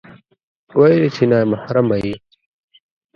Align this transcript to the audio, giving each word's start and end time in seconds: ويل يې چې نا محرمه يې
ويل 0.79 1.01
يې 1.05 1.09
چې 1.15 1.23
نا 1.31 1.39
محرمه 1.51 1.97
يې 2.03 2.15